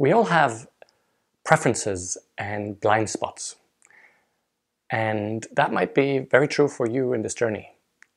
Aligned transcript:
We 0.00 0.12
all 0.12 0.26
have 0.26 0.68
preferences 1.44 2.16
and 2.38 2.80
blind 2.80 3.10
spots. 3.10 3.56
And 4.90 5.46
that 5.52 5.72
might 5.72 5.94
be 5.94 6.20
very 6.20 6.46
true 6.46 6.68
for 6.68 6.88
you 6.88 7.12
in 7.12 7.22
this 7.22 7.34
journey. 7.34 7.72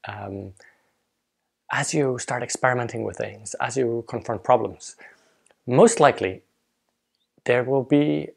Um, 0.07 0.53
as 1.71 1.93
you 1.93 2.19
start 2.19 2.43
experimenting 2.43 3.03
with 3.03 3.17
things, 3.17 3.55
as 3.55 3.77
you 3.77 4.05
confront 4.07 4.43
problems, 4.43 4.95
most 5.65 5.99
likely 5.99 6.43
there 7.45 7.63
will 7.63 7.83
be 7.83 8.29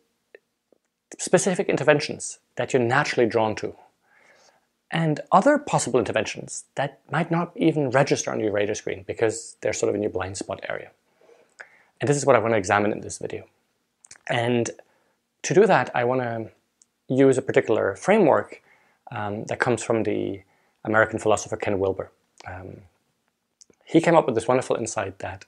specific 1.24 1.70
interventions 1.70 2.38
that 2.56 2.72
you're 2.72 2.82
naturally 2.96 3.26
drawn 3.26 3.54
to, 3.56 3.74
and 4.90 5.20
other 5.32 5.56
possible 5.56 5.98
interventions 5.98 6.64
that 6.74 7.00
might 7.10 7.30
not 7.30 7.50
even 7.56 7.88
register 7.88 8.30
on 8.30 8.40
your 8.40 8.52
radar 8.52 8.74
screen 8.74 9.04
because 9.06 9.56
they're 9.60 9.72
sort 9.72 9.88
of 9.88 9.94
in 9.94 10.02
your 10.02 10.10
blind 10.10 10.36
spot 10.36 10.60
area. 10.68 10.90
And 11.98 12.08
this 12.08 12.18
is 12.18 12.26
what 12.26 12.36
I 12.36 12.40
want 12.40 12.52
to 12.52 12.58
examine 12.58 12.92
in 12.92 13.00
this 13.00 13.18
video. 13.18 13.44
And 14.28 14.70
to 15.42 15.54
do 15.54 15.66
that, 15.66 15.90
I 15.94 16.04
want 16.04 16.20
to 16.20 16.50
use 17.08 17.38
a 17.38 17.42
particular 17.42 17.96
framework 17.96 18.62
um, 19.10 19.44
that 19.44 19.58
comes 19.58 19.82
from 19.82 20.02
the 20.02 20.42
American 20.84 21.18
philosopher 21.18 21.56
Ken 21.56 21.78
Wilber. 21.78 22.10
Um, 22.46 22.82
he 23.86 24.00
came 24.00 24.14
up 24.14 24.26
with 24.26 24.34
this 24.34 24.46
wonderful 24.46 24.76
insight 24.76 25.18
that 25.20 25.46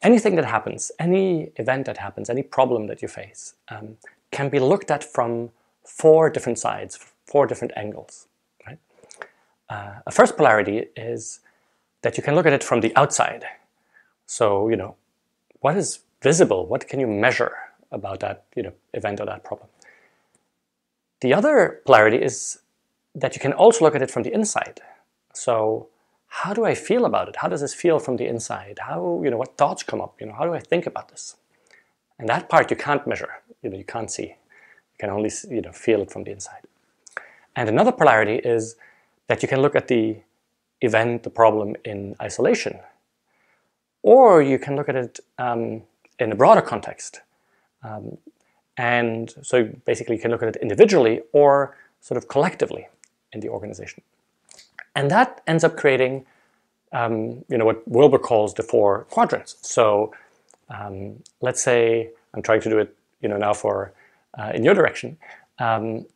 anything 0.00 0.36
that 0.36 0.46
happens, 0.46 0.90
any 0.98 1.52
event 1.56 1.84
that 1.84 1.98
happens, 1.98 2.30
any 2.30 2.42
problem 2.42 2.86
that 2.86 3.02
you 3.02 3.08
face, 3.08 3.54
um, 3.68 3.96
can 4.30 4.48
be 4.48 4.58
looked 4.58 4.90
at 4.90 5.02
from 5.02 5.50
four 5.84 6.30
different 6.30 6.58
sides, 6.58 6.98
four 7.26 7.46
different 7.46 7.72
angles. 7.76 8.26
Right? 8.66 8.78
Uh, 9.68 9.94
a 10.06 10.10
first 10.10 10.36
polarity 10.36 10.86
is 10.96 11.40
that 12.02 12.16
you 12.16 12.22
can 12.22 12.34
look 12.34 12.46
at 12.46 12.52
it 12.52 12.64
from 12.64 12.80
the 12.80 12.94
outside. 12.96 13.44
So, 14.26 14.68
you 14.68 14.76
know, 14.76 14.96
what 15.60 15.76
is 15.76 16.00
visible? 16.22 16.66
What 16.66 16.88
can 16.88 17.00
you 17.00 17.06
measure 17.06 17.52
about 17.90 18.20
that 18.20 18.44
you 18.54 18.62
know, 18.62 18.72
event 18.94 19.20
or 19.20 19.26
that 19.26 19.44
problem? 19.44 19.68
The 21.20 21.34
other 21.34 21.80
polarity 21.84 22.16
is 22.16 22.60
that 23.14 23.34
you 23.34 23.40
can 23.40 23.52
also 23.52 23.84
look 23.84 23.94
at 23.94 24.02
it 24.02 24.10
from 24.10 24.22
the 24.22 24.32
inside. 24.32 24.80
So, 25.34 25.88
how 26.28 26.54
do 26.54 26.64
I 26.64 26.74
feel 26.74 27.04
about 27.04 27.28
it? 27.28 27.36
How 27.36 27.48
does 27.48 27.60
this 27.60 27.74
feel 27.74 27.98
from 27.98 28.16
the 28.16 28.26
inside? 28.26 28.78
How, 28.80 29.20
you 29.24 29.30
know, 29.30 29.36
what 29.36 29.58
thoughts 29.58 29.82
come 29.82 30.00
up? 30.00 30.20
You 30.20 30.28
know, 30.28 30.34
how 30.34 30.44
do 30.44 30.54
I 30.54 30.60
think 30.60 30.86
about 30.86 31.08
this? 31.08 31.36
And 32.20 32.28
that 32.28 32.50
part 32.50 32.70
you 32.70 32.76
can't 32.76 33.06
measure. 33.06 33.32
You 33.62 33.70
know, 33.70 33.78
you 33.78 33.84
can't 33.84 34.10
see. 34.10 34.28
You 34.92 34.98
can 34.98 35.08
only, 35.08 35.30
you 35.48 35.62
know, 35.62 35.72
feel 35.72 36.02
it 36.02 36.10
from 36.10 36.24
the 36.24 36.32
inside. 36.32 36.64
And 37.56 37.66
another 37.68 37.92
polarity 37.92 38.36
is 38.36 38.76
that 39.26 39.42
you 39.42 39.48
can 39.48 39.62
look 39.62 39.74
at 39.74 39.88
the 39.88 40.18
event, 40.82 41.22
the 41.22 41.30
problem 41.30 41.76
in 41.82 42.14
isolation, 42.20 42.78
or 44.02 44.42
you 44.42 44.58
can 44.58 44.76
look 44.76 44.90
at 44.90 44.96
it 44.96 45.20
um, 45.38 45.82
in 46.18 46.30
a 46.30 46.34
broader 46.34 46.60
context. 46.60 47.22
Um, 47.82 48.18
and 48.76 49.32
so 49.42 49.70
basically 49.86 50.16
you 50.16 50.22
can 50.22 50.30
look 50.30 50.42
at 50.42 50.50
it 50.50 50.56
individually 50.56 51.22
or 51.32 51.76
sort 52.02 52.18
of 52.18 52.28
collectively 52.28 52.88
in 53.32 53.40
the 53.40 53.48
organization. 53.48 54.02
And 54.94 55.10
that 55.10 55.40
ends 55.46 55.64
up 55.64 55.76
creating 55.76 56.26
um, 56.92 57.44
you 57.48 57.56
know, 57.56 57.64
what 57.64 57.86
Wilber 57.88 58.18
calls 58.18 58.52
the 58.54 58.62
four 58.62 59.04
quadrants. 59.10 59.56
So 59.62 60.12
um, 60.70 61.22
let's 61.40 61.62
say 61.62 62.10
I'm 62.34 62.42
trying 62.42 62.60
to 62.62 62.70
do 62.70 62.78
it 62.78 62.96
you 63.20 63.28
know, 63.28 63.36
now 63.36 63.52
for 63.52 63.92
uh, 64.38 64.52
in 64.54 64.64
your 64.64 64.74
direction. 64.74 65.18
Um, 65.58 66.06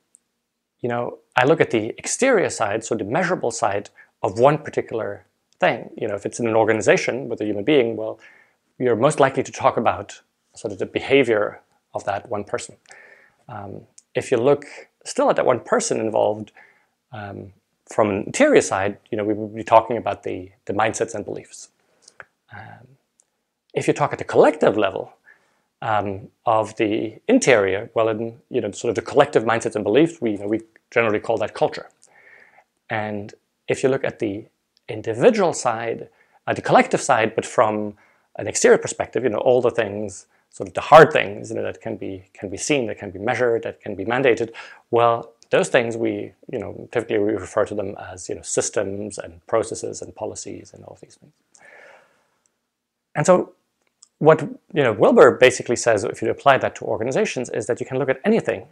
you 0.80 0.88
know, 0.88 1.18
I 1.36 1.44
look 1.44 1.60
at 1.60 1.70
the 1.70 1.94
exterior 1.98 2.50
side, 2.50 2.84
so 2.84 2.94
the 2.94 3.04
measurable 3.04 3.50
side 3.50 3.90
of 4.22 4.38
one 4.38 4.58
particular 4.58 5.24
thing. 5.60 5.90
You 5.96 6.08
know, 6.08 6.14
if 6.14 6.26
it's 6.26 6.40
in 6.40 6.46
an 6.46 6.54
organization 6.54 7.28
with 7.28 7.40
a 7.40 7.44
human 7.44 7.64
being, 7.64 7.96
well, 7.96 8.18
you're 8.78 8.96
most 8.96 9.20
likely 9.20 9.42
to 9.42 9.52
talk 9.52 9.76
about 9.76 10.20
sort 10.54 10.72
of 10.72 10.78
the 10.78 10.86
behavior 10.86 11.60
of 11.94 12.04
that 12.04 12.28
one 12.28 12.44
person. 12.44 12.76
Um, 13.48 13.82
if 14.14 14.30
you 14.30 14.36
look 14.36 14.64
still 15.04 15.28
at 15.30 15.36
that 15.36 15.46
one 15.46 15.60
person 15.60 16.00
involved 16.00 16.52
um, 17.12 17.52
from 17.86 18.10
an 18.10 18.24
interior 18.24 18.60
side, 18.60 18.98
you 19.10 19.18
know, 19.18 19.24
we 19.24 19.34
would 19.34 19.54
be 19.54 19.64
talking 19.64 19.96
about 19.96 20.22
the, 20.22 20.50
the 20.66 20.72
mindsets 20.72 21.14
and 21.14 21.24
beliefs. 21.24 21.68
Um, 22.52 22.86
if 23.74 23.86
you 23.88 23.92
talk 23.92 24.12
at 24.12 24.18
the 24.18 24.24
collective 24.24 24.76
level 24.76 25.12
um, 25.82 26.28
of 26.46 26.76
the 26.76 27.20
interior, 27.28 27.90
well, 27.94 28.08
in 28.08 28.40
you 28.50 28.60
know, 28.60 28.70
sort 28.70 28.90
of 28.90 28.94
the 28.94 29.02
collective 29.02 29.44
mindsets 29.44 29.74
and 29.74 29.84
beliefs, 29.84 30.20
we, 30.20 30.32
you 30.32 30.38
know, 30.38 30.46
we 30.46 30.60
generally 30.90 31.20
call 31.20 31.36
that 31.38 31.54
culture. 31.54 31.88
And 32.88 33.34
if 33.68 33.82
you 33.82 33.88
look 33.88 34.04
at 34.04 34.18
the 34.18 34.46
individual 34.88 35.52
side, 35.52 36.08
at 36.46 36.56
the 36.56 36.62
collective 36.62 37.00
side, 37.00 37.34
but 37.34 37.44
from 37.44 37.96
an 38.36 38.46
exterior 38.46 38.78
perspective, 38.78 39.24
you 39.24 39.30
know, 39.30 39.38
all 39.38 39.60
the 39.60 39.70
things, 39.70 40.26
sort 40.50 40.68
of 40.68 40.74
the 40.74 40.80
hard 40.80 41.12
things, 41.12 41.50
you 41.50 41.56
know, 41.56 41.62
that 41.62 41.80
can 41.80 41.96
be 41.96 42.24
can 42.32 42.48
be 42.48 42.56
seen, 42.56 42.86
that 42.86 42.98
can 42.98 43.10
be 43.10 43.18
measured, 43.18 43.62
that 43.64 43.80
can 43.80 43.94
be 43.94 44.04
mandated. 44.04 44.50
Well, 44.90 45.32
those 45.50 45.68
things 45.68 45.96
we, 45.96 46.32
you 46.50 46.58
know, 46.58 46.88
typically 46.92 47.18
we 47.18 47.32
refer 47.32 47.64
to 47.64 47.74
them 47.74 47.94
as, 47.98 48.28
you 48.28 48.34
know, 48.34 48.42
systems 48.42 49.18
and 49.18 49.44
processes 49.46 50.02
and 50.02 50.14
policies 50.14 50.72
and 50.72 50.84
all 50.84 50.98
these 51.00 51.16
things. 51.16 51.32
And 53.14 53.24
so 53.26 53.52
what 54.24 54.42
you 54.72 54.82
know 54.82 54.92
Wilber 54.92 55.32
basically 55.32 55.76
says, 55.76 56.04
if 56.04 56.22
you 56.22 56.30
apply 56.30 56.58
that 56.58 56.74
to 56.76 56.84
organizations, 56.84 57.50
is 57.50 57.66
that 57.66 57.80
you 57.80 57.86
can 57.86 57.98
look 57.98 58.08
at 58.08 58.20
anything, 58.24 58.66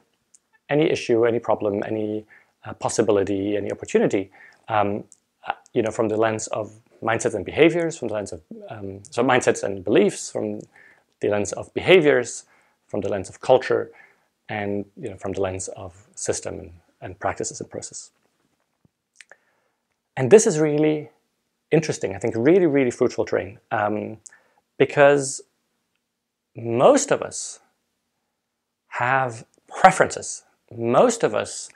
any 0.68 0.90
issue, 0.90 1.24
any 1.26 1.38
problem, 1.38 1.82
any 1.84 2.24
uh, 2.64 2.72
possibility, 2.74 3.56
any 3.56 3.70
opportunity, 3.70 4.30
um, 4.68 5.04
uh, 5.46 5.52
you 5.72 5.82
know, 5.82 5.90
from 5.90 6.08
the 6.08 6.16
lens 6.16 6.46
of 6.48 6.72
mindsets 7.02 7.34
and 7.34 7.44
behaviors, 7.44 7.98
from 7.98 8.08
the 8.08 8.14
lens 8.14 8.32
of 8.32 8.40
um, 8.70 9.02
so 9.10 9.22
mindsets 9.22 9.62
and 9.62 9.84
beliefs, 9.84 10.30
from 10.30 10.60
the 11.20 11.28
lens 11.28 11.52
of 11.52 11.72
behaviors, 11.74 12.44
from 12.86 13.00
the 13.00 13.08
lens 13.08 13.28
of 13.28 13.40
culture, 13.40 13.90
and 14.48 14.84
you 14.96 15.08
know, 15.10 15.16
from 15.16 15.32
the 15.32 15.40
lens 15.40 15.68
of 15.68 16.06
system 16.14 16.58
and, 16.58 16.70
and 17.00 17.18
practices 17.18 17.60
and 17.60 17.70
process. 17.70 18.10
And 20.16 20.30
this 20.30 20.46
is 20.46 20.58
really 20.58 21.10
interesting. 21.70 22.14
I 22.14 22.18
think 22.18 22.34
really, 22.36 22.66
really 22.66 22.90
fruitful 22.90 23.24
terrain 23.24 23.58
um, 23.70 24.18
because 24.82 25.40
most 26.56 27.12
of 27.12 27.22
us 27.22 27.60
have 29.02 29.44
preferences. 29.68 30.42
Most 30.76 31.22
of 31.22 31.36
us 31.36 31.70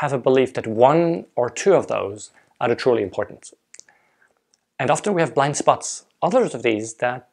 have 0.00 0.12
a 0.12 0.18
belief 0.18 0.54
that 0.54 0.66
one 0.66 1.26
or 1.36 1.48
two 1.48 1.74
of 1.74 1.86
those 1.86 2.32
are 2.60 2.68
the 2.68 2.74
truly 2.74 3.04
important. 3.04 3.52
And 4.80 4.90
often 4.90 5.14
we 5.14 5.22
have 5.22 5.36
blind 5.36 5.56
spots, 5.56 6.06
others 6.20 6.52
of 6.52 6.64
these 6.64 6.94
that 6.94 7.28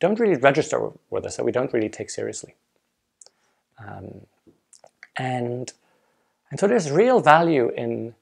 don't 0.00 0.18
really 0.18 0.40
register 0.50 0.78
with 1.10 1.24
us, 1.26 1.36
that 1.36 1.44
we 1.44 1.52
don't 1.52 1.72
really 1.72 1.88
take 1.88 2.10
seriously. 2.10 2.56
Um, 3.78 4.26
and, 5.16 5.72
and 6.50 6.58
so 6.58 6.66
there's 6.66 6.90
real 6.90 7.20
value 7.20 7.70
in 7.76 8.16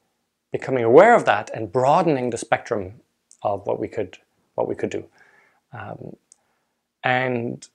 becoming 0.53 0.85
aware 0.85 1.15
of 1.15 1.25
that 1.25 1.49
and 1.55 1.73
broadening 1.73 2.29
the 2.29 2.39
spectrum 2.47 3.01
of 3.43 3.67
what 3.67 3.81
we 3.81 3.89
could, 3.89 4.19
what 4.57 4.69
we 4.69 4.75
could 4.75 4.91
do. 4.91 5.09
Um, 5.73 6.17
and 7.05 7.69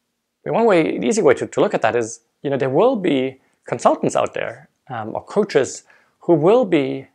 one 0.43 0.65
way, 0.65 0.97
the 0.97 1.07
easy 1.07 1.21
way 1.21 1.33
to, 1.35 1.47
to 1.47 1.61
look 1.61 1.73
at 1.73 1.81
that 1.81 1.95
is, 1.95 2.21
you 2.41 2.49
know, 2.49 2.57
there 2.57 2.69
will 2.69 2.95
be 2.95 3.39
consultants 3.65 4.15
out 4.15 4.33
there 4.33 4.69
um, 4.89 5.15
or 5.15 5.23
coaches 5.23 5.83
who 6.19 6.33
will 6.33 6.65
be 6.65 7.07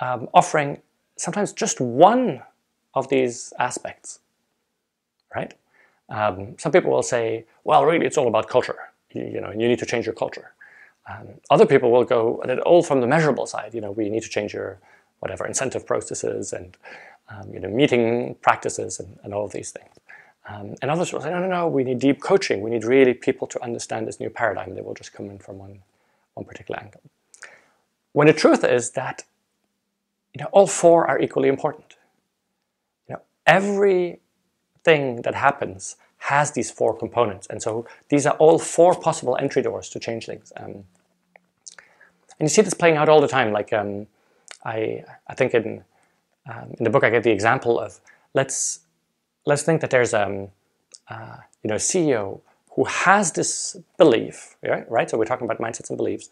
um, 0.00 0.28
offering 0.34 0.80
sometimes 1.16 1.52
just 1.52 1.80
one 1.80 2.42
of 2.94 3.08
these 3.08 3.52
aspects, 3.58 4.20
right? 5.34 5.54
Um, 6.08 6.56
some 6.58 6.72
people 6.72 6.90
will 6.90 7.02
say, 7.02 7.46
well, 7.64 7.84
really, 7.84 8.06
it's 8.06 8.18
all 8.18 8.28
about 8.28 8.48
culture. 8.48 8.76
You, 9.12 9.24
you 9.24 9.40
know, 9.40 9.50
you 9.50 9.68
need 9.68 9.78
to 9.78 9.86
change 9.86 10.06
your 10.06 10.14
culture. 10.14 10.52
Um, 11.08 11.28
other 11.50 11.66
people 11.66 11.90
will 11.90 12.04
go 12.04 12.42
all 12.64 12.82
from 12.82 13.00
the 13.00 13.06
measurable 13.06 13.46
side. 13.46 13.74
You 13.74 13.80
know, 13.80 13.92
we 13.92 14.08
need 14.08 14.22
to 14.22 14.28
change 14.28 14.52
your 14.52 14.78
whatever 15.20 15.46
incentive 15.46 15.86
processes 15.86 16.52
and 16.52 16.76
um, 17.28 17.52
you 17.52 17.60
know 17.60 17.68
meeting 17.68 18.36
practices 18.42 19.00
and, 19.00 19.18
and 19.22 19.32
all 19.32 19.44
of 19.44 19.52
these 19.52 19.70
things. 19.70 19.94
Um, 20.48 20.76
and 20.80 20.90
others 20.90 21.12
will 21.12 21.20
say, 21.20 21.30
no, 21.30 21.40
no, 21.40 21.48
no, 21.48 21.68
we 21.68 21.82
need 21.82 21.98
deep 21.98 22.20
coaching. 22.22 22.60
We 22.60 22.70
need 22.70 22.84
really 22.84 23.14
people 23.14 23.48
to 23.48 23.62
understand 23.62 24.06
this 24.06 24.20
new 24.20 24.30
paradigm. 24.30 24.74
They 24.74 24.80
will 24.80 24.94
just 24.94 25.12
come 25.12 25.28
in 25.28 25.38
from 25.38 25.58
one, 25.58 25.82
one 26.34 26.46
particular 26.46 26.80
angle. 26.80 27.00
When 28.12 28.28
the 28.28 28.32
truth 28.32 28.62
is 28.64 28.92
that 28.92 29.24
you 30.36 30.42
know, 30.42 30.50
all 30.52 30.66
four 30.66 31.06
are 31.06 31.18
equally 31.18 31.48
important. 31.48 31.96
You 33.08 33.14
know, 33.14 33.22
everything 33.46 35.22
that 35.22 35.34
happens 35.34 35.96
has 36.18 36.52
these 36.52 36.70
four 36.70 36.94
components, 36.94 37.46
and 37.48 37.62
so 37.62 37.86
these 38.10 38.26
are 38.26 38.34
all 38.36 38.58
four 38.58 38.94
possible 38.94 39.38
entry 39.40 39.62
doors 39.62 39.88
to 39.90 39.98
change 39.98 40.26
things. 40.26 40.52
Um, 40.58 40.84
and 42.38 42.40
you 42.40 42.48
see 42.48 42.60
this 42.60 42.74
playing 42.74 42.96
out 42.96 43.08
all 43.08 43.22
the 43.22 43.28
time. 43.28 43.50
Like 43.50 43.72
um, 43.72 44.08
I, 44.62 45.04
I 45.26 45.34
think 45.34 45.54
in 45.54 45.84
um, 46.46 46.74
in 46.78 46.84
the 46.84 46.90
book 46.90 47.02
I 47.02 47.08
get 47.08 47.22
the 47.22 47.30
example 47.30 47.80
of 47.80 47.98
let's 48.34 48.80
let's 49.46 49.62
think 49.62 49.80
that 49.80 49.90
there's 49.90 50.12
um, 50.12 50.48
uh, 51.08 51.36
you 51.62 51.68
know 51.68 51.76
CEO 51.76 52.40
who 52.76 52.84
has 52.84 53.32
this 53.32 53.76
belief, 53.96 54.56
right? 54.62 54.88
right? 54.90 55.08
So 55.08 55.16
we're 55.16 55.24
talking 55.24 55.46
about 55.46 55.58
mindsets 55.58 55.88
and 55.88 55.96
beliefs, 55.96 56.28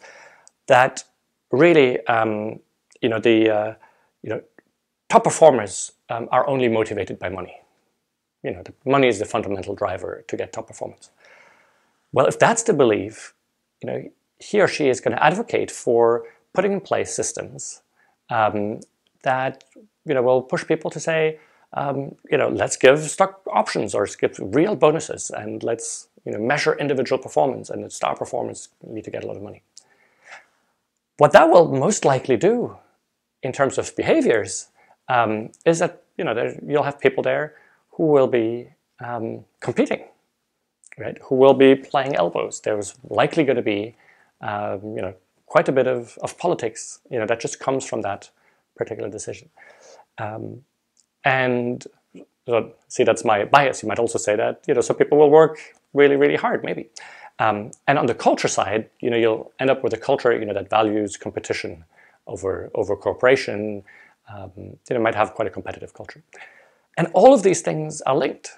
that 0.67 1.03
really, 1.51 2.05
um, 2.05 2.59
you 3.01 3.09
know, 3.09 3.19
the 3.19 3.49
uh, 3.49 3.73
you 4.21 4.29
know, 4.29 4.41
top 5.09 5.23
performers 5.23 5.91
um, 6.09 6.29
are 6.31 6.47
only 6.47 6.67
motivated 6.67 7.17
by 7.17 7.29
money. 7.29 7.57
You 8.43 8.51
know, 8.51 8.61
the 8.61 8.73
money 8.85 9.07
is 9.07 9.17
the 9.17 9.25
fundamental 9.25 9.73
driver 9.73 10.23
to 10.27 10.37
get 10.37 10.53
top 10.53 10.67
performance. 10.67 11.09
Well, 12.11 12.27
if 12.27 12.37
that's 12.37 12.63
the 12.63 12.73
belief, 12.73 13.33
you 13.81 13.87
know, 13.89 14.03
he 14.37 14.61
or 14.61 14.67
she 14.67 14.87
is 14.87 15.01
going 15.01 15.15
to 15.17 15.23
advocate 15.23 15.71
for 15.71 16.25
putting 16.53 16.73
in 16.73 16.79
place 16.79 17.13
systems 17.13 17.81
um, 18.29 18.81
that 19.23 19.63
you 20.05 20.13
know 20.13 20.21
will 20.21 20.43
push 20.43 20.65
people 20.65 20.91
to 20.91 20.99
say, 20.99 21.39
um, 21.73 22.15
you 22.31 22.37
know, 22.37 22.49
let's 22.49 22.77
give 22.77 22.99
stock 22.99 23.41
options 23.51 23.93
or 23.93 24.07
give 24.19 24.39
real 24.39 24.75
bonuses, 24.75 25.29
and 25.29 25.63
let's 25.63 26.07
you 26.25 26.31
know 26.31 26.39
measure 26.39 26.73
individual 26.75 27.21
performance, 27.21 27.69
and 27.69 27.83
the 27.83 27.89
star 27.89 28.15
performance 28.15 28.69
need 28.83 29.03
to 29.03 29.11
get 29.11 29.23
a 29.23 29.27
lot 29.27 29.37
of 29.37 29.43
money. 29.43 29.61
What 31.17 31.31
that 31.33 31.49
will 31.49 31.71
most 31.71 32.05
likely 32.05 32.37
do, 32.37 32.77
in 33.41 33.51
terms 33.51 33.77
of 33.77 33.95
behaviors, 33.95 34.67
um, 35.09 35.51
is 35.65 35.79
that 35.79 36.03
you 36.17 36.23
know 36.23 36.33
there, 36.33 36.59
you'll 36.65 36.83
have 36.83 36.99
people 36.99 37.23
there 37.23 37.55
who 37.91 38.07
will 38.07 38.27
be 38.27 38.69
um, 39.03 39.45
competing, 39.59 40.03
right? 40.97 41.17
Who 41.23 41.35
will 41.35 41.53
be 41.53 41.75
playing 41.75 42.15
elbows. 42.15 42.61
There's 42.61 42.95
likely 43.09 43.43
going 43.43 43.57
to 43.57 43.61
be 43.61 43.95
um, 44.41 44.81
you 44.95 45.01
know 45.01 45.15
quite 45.45 45.69
a 45.69 45.71
bit 45.71 45.87
of, 45.87 46.17
of 46.21 46.37
politics, 46.37 46.99
you 47.09 47.19
know, 47.19 47.25
that 47.25 47.39
just 47.39 47.59
comes 47.59 47.85
from 47.85 48.01
that 48.01 48.29
particular 48.75 49.09
decision. 49.09 49.49
Um, 50.17 50.63
and 51.25 51.85
so, 52.47 52.71
see, 52.87 53.03
that's 53.03 53.25
my 53.25 53.43
bias. 53.45 53.83
You 53.83 53.89
might 53.89 53.99
also 53.99 54.17
say 54.17 54.35
that, 54.35 54.61
you 54.67 54.73
know, 54.73 54.81
so 54.81 54.93
people 54.93 55.17
will 55.17 55.31
work 55.31 55.59
really, 55.93 56.15
really 56.15 56.35
hard, 56.35 56.63
maybe. 56.63 56.89
Um, 57.39 57.71
and 57.87 57.97
on 57.97 58.05
the 58.05 58.13
culture 58.13 58.47
side, 58.47 58.89
you 59.01 59.09
know, 59.09 59.17
you'll 59.17 59.51
end 59.59 59.69
up 59.69 59.83
with 59.83 59.93
a 59.93 59.97
culture, 59.97 60.31
you 60.37 60.45
know, 60.45 60.53
that 60.53 60.69
values 60.69 61.17
competition 61.17 61.83
over, 62.27 62.69
over 62.75 62.95
cooperation. 62.95 63.83
Um, 64.33 64.51
you 64.55 64.77
know, 64.91 64.99
might 64.99 65.15
have 65.15 65.33
quite 65.33 65.47
a 65.47 65.51
competitive 65.51 65.93
culture. 65.93 66.23
And 66.97 67.07
all 67.13 67.33
of 67.33 67.43
these 67.43 67.61
things 67.61 68.01
are 68.01 68.15
linked. 68.15 68.51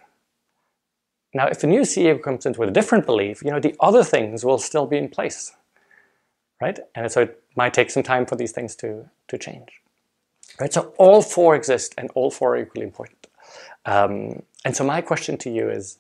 Now, 1.33 1.47
if 1.47 1.63
a 1.63 1.67
new 1.67 1.81
CEO 1.81 2.21
comes 2.21 2.45
into 2.45 2.59
with 2.59 2.69
a 2.69 2.71
different 2.71 3.05
belief, 3.05 3.43
you 3.43 3.51
know, 3.51 3.59
the 3.59 3.75
other 3.79 4.03
things 4.03 4.45
will 4.45 4.59
still 4.59 4.85
be 4.85 4.97
in 4.97 5.09
place 5.09 5.53
right? 6.61 6.79
And 6.95 7.11
so 7.11 7.21
it 7.21 7.43
might 7.55 7.73
take 7.73 7.89
some 7.89 8.03
time 8.03 8.25
for 8.25 8.35
these 8.35 8.51
things 8.51 8.75
to, 8.77 9.09
to 9.27 9.37
change. 9.37 9.81
Right? 10.59 10.73
So 10.73 10.93
all 10.97 11.21
four 11.21 11.55
exist 11.55 11.93
and 11.97 12.09
all 12.15 12.31
four 12.31 12.55
are 12.55 12.61
equally 12.61 12.85
important. 12.85 13.27
Um, 13.85 14.41
and 14.65 14.75
so 14.75 14.83
my 14.83 15.01
question 15.01 15.37
to 15.37 15.49
you 15.49 15.69
is, 15.69 15.97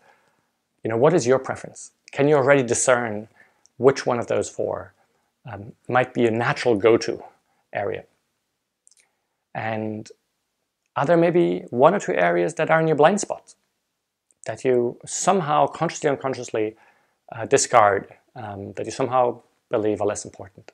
you 0.83 0.89
know, 0.89 0.97
what 0.97 1.13
is 1.13 1.27
your 1.27 1.39
preference? 1.39 1.91
Can 2.11 2.27
you 2.27 2.35
already 2.35 2.63
discern 2.63 3.27
which 3.77 4.05
one 4.05 4.19
of 4.19 4.27
those 4.27 4.49
four 4.49 4.93
um, 5.51 5.73
might 5.87 6.13
be 6.13 6.25
a 6.25 6.31
natural 6.31 6.75
go-to 6.75 7.23
area? 7.73 8.03
And 9.53 10.09
are 10.95 11.05
there 11.05 11.17
maybe 11.17 11.65
one 11.69 11.93
or 11.93 11.99
two 11.99 12.13
areas 12.13 12.55
that 12.55 12.69
are 12.69 12.81
in 12.81 12.87
your 12.87 12.95
blind 12.95 13.21
spots 13.21 13.55
that 14.45 14.63
you 14.65 14.97
somehow 15.05 15.67
consciously 15.67 16.09
or 16.09 16.13
unconsciously 16.13 16.75
uh, 17.31 17.45
discard, 17.45 18.13
um, 18.35 18.73
that 18.73 18.85
you 18.85 18.91
somehow 18.91 19.41
believe 19.69 20.01
are 20.01 20.07
less 20.07 20.25
important. 20.25 20.71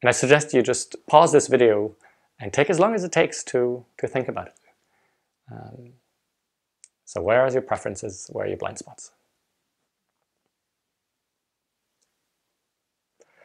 And 0.00 0.08
I 0.08 0.12
suggest 0.12 0.52
you 0.52 0.62
just 0.62 0.96
pause 1.06 1.32
this 1.32 1.46
video 1.46 1.94
and 2.42 2.52
take 2.52 2.68
as 2.68 2.80
long 2.80 2.92
as 2.92 3.04
it 3.04 3.12
takes 3.12 3.44
to, 3.44 3.84
to 3.98 4.08
think 4.08 4.26
about 4.26 4.48
it. 4.48 4.54
Um, 5.50 5.92
so 7.04 7.22
where 7.22 7.40
are 7.40 7.50
your 7.50 7.62
preferences? 7.62 8.28
Where 8.32 8.44
are 8.44 8.48
your 8.48 8.56
blind 8.56 8.78
spots? 8.78 9.12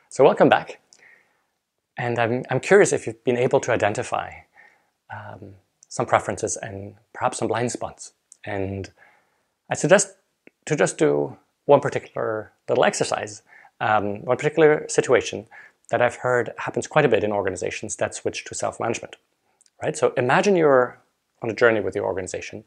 So 0.09 0.23
welcome 0.23 0.49
back. 0.49 0.81
And 1.95 2.17
I'm, 2.17 2.43
I'm 2.49 2.59
curious 2.59 2.91
if 2.91 3.05
you've 3.05 3.23
been 3.23 3.37
able 3.37 3.59
to 3.61 3.71
identify 3.71 4.31
um, 5.13 5.53
some 5.87 6.07
preferences 6.07 6.57
and 6.57 6.95
perhaps 7.13 7.37
some 7.37 7.47
blind 7.47 7.71
spots. 7.71 8.13
And 8.45 8.89
I 9.69 9.75
suggest 9.75 10.15
to 10.65 10.75
just 10.75 10.97
do 10.97 11.37
one 11.65 11.81
particular 11.81 12.51
little 12.67 12.83
exercise 12.83 13.43
um, 13.79 14.25
one 14.25 14.37
particular 14.37 14.85
situation 14.89 15.45
that 15.89 16.01
I've 16.01 16.15
heard 16.15 16.53
happens 16.57 16.87
quite 16.87 17.05
a 17.05 17.09
bit 17.09 17.23
in 17.23 17.31
organizations 17.31 17.95
that 17.97 18.13
switch 18.13 18.43
to 18.45 18.55
self-management, 18.55 19.15
right? 19.81 19.95
So 19.97 20.13
imagine 20.17 20.55
you're 20.55 20.99
on 21.41 21.49
a 21.49 21.53
journey 21.53 21.79
with 21.79 21.95
your 21.95 22.05
organization. 22.05 22.63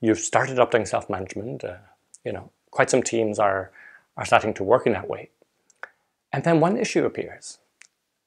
You've 0.00 0.18
started 0.18 0.52
adopting 0.52 0.86
self-management. 0.86 1.64
Uh, 1.64 1.76
you 2.24 2.32
know, 2.32 2.50
quite 2.70 2.90
some 2.90 3.02
teams 3.02 3.38
are 3.38 3.70
are 4.16 4.24
starting 4.24 4.52
to 4.54 4.64
work 4.64 4.86
in 4.86 4.92
that 4.92 5.08
way. 5.08 5.30
And 6.32 6.42
then 6.42 6.60
one 6.60 6.76
issue 6.76 7.04
appears, 7.04 7.58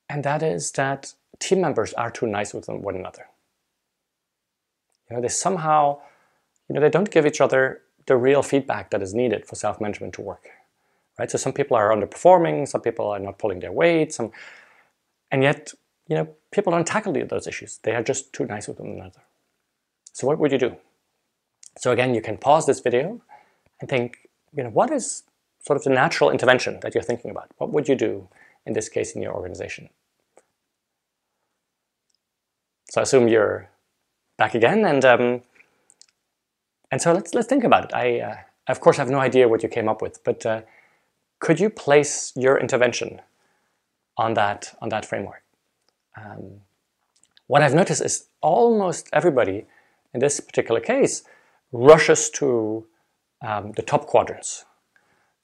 and 0.10 0.24
that 0.24 0.42
is 0.42 0.72
that 0.74 1.14
team 1.40 1.62
members 1.62 1.94
are 1.94 2.10
too 2.10 2.28
nice 2.28 2.54
with 2.54 2.68
one 2.70 2.96
another. 2.96 3.28
You 5.10 5.16
know, 5.18 5.22
they 5.22 5.28
somehow, 5.28 6.00
you 6.70 6.76
know, 6.76 6.82
they 6.82 6.90
don't 6.90 7.12
give 7.12 7.26
each 7.26 7.42
other 7.42 7.82
the 8.06 8.16
real 8.16 8.42
feedback 8.42 8.90
that 8.92 9.02
is 9.02 9.14
needed 9.14 9.46
for 9.46 9.56
self-management 9.56 10.14
to 10.14 10.22
work 10.22 10.50
right? 11.22 11.30
So 11.30 11.38
some 11.38 11.54
people 11.54 11.78
are 11.78 11.90
underperforming, 11.96 12.68
some 12.68 12.82
people 12.82 13.08
are 13.08 13.20
not 13.20 13.38
pulling 13.38 13.60
their 13.60 13.72
weight, 13.72 14.12
some, 14.12 14.32
and 15.32 15.44
yet, 15.44 15.72
you 16.08 16.16
know, 16.16 16.28
people 16.52 16.72
don't 16.72 16.88
tackle 16.96 17.14
those 17.14 17.46
issues. 17.46 17.80
They 17.84 17.94
are 17.98 18.02
just 18.02 18.34
too 18.34 18.46
nice 18.48 18.68
with 18.68 18.80
one 18.80 18.94
another. 19.00 19.22
So 20.14 20.26
what 20.28 20.40
would 20.40 20.52
you 20.52 20.58
do? 20.58 20.76
So 21.78 21.92
again, 21.92 22.16
you 22.16 22.24
can 22.24 22.38
pause 22.38 22.66
this 22.66 22.80
video 22.80 23.22
and 23.80 23.88
think, 23.88 24.30
you 24.56 24.64
know, 24.64 24.72
what 24.72 24.90
is 24.92 25.24
sort 25.60 25.78
of 25.78 25.84
the 25.84 25.92
natural 25.92 26.32
intervention 26.32 26.80
that 26.82 26.96
you're 26.96 27.04
thinking 27.04 27.30
about? 27.30 27.52
What 27.60 27.70
would 27.72 27.88
you 27.88 27.96
do 27.96 28.28
in 28.66 28.74
this 28.74 28.90
case 28.90 29.12
in 29.16 29.22
your 29.22 29.34
organization? 29.36 29.90
So 32.90 33.00
I 33.00 33.04
assume 33.04 33.28
you're 33.28 33.70
back 34.38 34.56
again, 34.56 34.84
and 34.86 35.06
um, 35.06 35.42
and 36.92 37.00
so 37.02 37.14
let's 37.14 37.34
let's 37.34 37.48
think 37.48 37.64
about 37.64 37.86
it. 37.86 37.92
I 37.94 38.20
uh, 38.20 38.38
of 38.68 38.82
course 38.82 38.98
have 38.98 39.10
no 39.10 39.20
idea 39.20 39.48
what 39.48 39.64
you 39.64 39.70
came 39.70 39.88
up 39.88 40.02
with, 40.02 40.22
but 40.26 40.46
uh, 40.46 40.62
could 41.42 41.60
you 41.60 41.70
place 41.70 42.32
your 42.36 42.58
intervention 42.58 43.20
on 44.16 44.36
that, 44.36 44.74
on 44.80 44.90
that 44.90 45.06
framework? 45.06 45.44
Um, 46.16 46.62
what 47.48 47.62
I've 47.62 47.74
noticed 47.74 48.02
is 48.02 48.28
almost 48.42 49.10
everybody 49.12 49.66
in 50.14 50.20
this 50.22 50.40
particular 50.40 50.80
case 50.80 51.24
rushes 51.72 52.30
to 52.30 52.86
um, 53.42 53.74
the 53.74 53.82
top 53.82 54.06
quadrants. 54.06 54.66